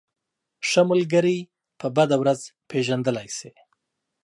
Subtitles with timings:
[0.67, 1.39] ښه ملگری
[1.79, 3.51] په بده ورځ پېژندلی شې.